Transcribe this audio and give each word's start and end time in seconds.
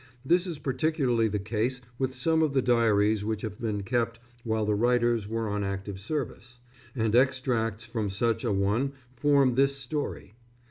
This 0.25 0.47
is 0.47 0.57
particularly 0.57 1.27
the 1.27 1.37
case 1.37 1.79
with 1.99 2.15
some 2.15 2.41
of 2.41 2.53
the 2.53 2.61
diaries 2.63 3.23
which 3.23 3.43
have 3.43 3.59
been 3.59 3.83
kept 3.83 4.19
while 4.43 4.65
the 4.65 4.73
writers 4.73 5.27
were 5.27 5.47
on 5.47 5.63
active 5.63 5.99
service; 5.99 6.57
and 6.95 7.13
extracts 7.15 7.85
from 7.85 8.09
such 8.09 8.43
a 8.43 8.51
one 8.51 8.93
form 9.15 9.51
this 9.51 9.75
story. 9.75 10.33